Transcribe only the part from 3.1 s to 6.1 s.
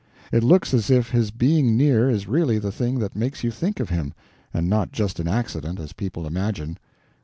makes you think of him, and not just an accident, as